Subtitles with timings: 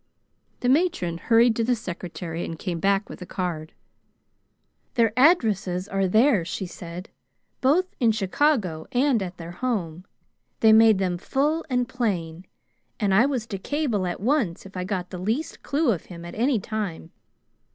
[0.61, 3.71] The matron hurried to the secretary and came back with a card.
[4.95, 7.09] "Their addresses are there," she said.
[7.61, 10.05] "Both in Chicago and at their home.
[10.61, 12.47] They made them full and plain,
[12.99, 16.25] and I was to cable at once if I got the least clue of him
[16.25, 17.11] at any time.